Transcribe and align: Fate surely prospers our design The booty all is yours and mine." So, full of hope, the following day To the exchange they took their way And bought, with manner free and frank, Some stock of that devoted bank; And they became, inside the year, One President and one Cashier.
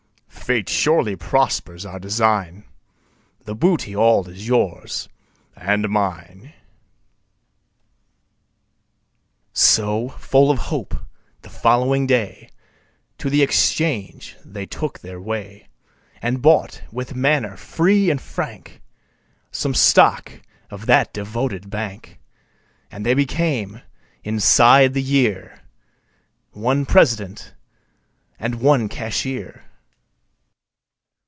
Fate 0.51 0.67
surely 0.67 1.15
prospers 1.15 1.85
our 1.85 1.97
design 1.99 2.65
The 3.45 3.55
booty 3.55 3.95
all 3.95 4.27
is 4.27 4.47
yours 4.49 5.07
and 5.55 5.87
mine." 5.87 6.53
So, 9.53 10.09
full 10.09 10.51
of 10.51 10.57
hope, 10.57 10.95
the 11.41 11.49
following 11.49 12.05
day 12.05 12.49
To 13.19 13.29
the 13.29 13.41
exchange 13.41 14.35
they 14.43 14.65
took 14.65 14.99
their 14.99 15.21
way 15.21 15.69
And 16.21 16.41
bought, 16.41 16.81
with 16.91 17.15
manner 17.15 17.55
free 17.55 18.09
and 18.09 18.19
frank, 18.19 18.81
Some 19.51 19.73
stock 19.73 20.33
of 20.69 20.85
that 20.85 21.13
devoted 21.13 21.69
bank; 21.69 22.19
And 22.91 23.05
they 23.05 23.13
became, 23.13 23.83
inside 24.21 24.93
the 24.93 25.03
year, 25.03 25.61
One 26.51 26.85
President 26.85 27.53
and 28.37 28.55
one 28.55 28.89
Cashier. 28.89 29.63